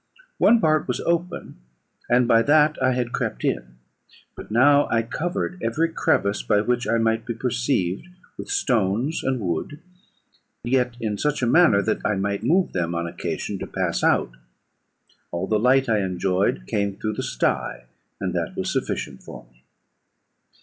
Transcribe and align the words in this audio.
One 0.39 0.59
part 0.59 0.87
was 0.87 0.99
open, 1.01 1.57
and 2.09 2.27
by 2.27 2.41
that 2.41 2.75
I 2.81 2.93
had 2.93 3.11
crept 3.11 3.43
in; 3.45 3.75
but 4.35 4.49
now 4.49 4.87
I 4.89 5.03
covered 5.03 5.61
every 5.61 5.89
crevice 5.89 6.41
by 6.41 6.61
which 6.61 6.87
I 6.87 6.97
might 6.97 7.23
be 7.23 7.35
perceived 7.35 8.07
with 8.35 8.49
stones 8.49 9.23
and 9.23 9.39
wood, 9.39 9.79
yet 10.63 10.97
in 10.99 11.19
such 11.19 11.43
a 11.43 11.45
manner 11.45 11.83
that 11.83 12.03
I 12.03 12.15
might 12.15 12.41
move 12.43 12.73
them 12.73 12.95
on 12.95 13.05
occasion 13.05 13.59
to 13.59 13.67
pass 13.67 14.03
out: 14.03 14.31
all 15.29 15.45
the 15.45 15.59
light 15.59 15.87
I 15.87 15.99
enjoyed 15.99 16.65
came 16.65 16.95
through 16.95 17.13
the 17.13 17.21
sty, 17.21 17.83
and 18.19 18.33
that 18.33 18.55
was 18.57 18.73
sufficient 18.73 19.21
for 19.21 19.43
me. 19.51 19.61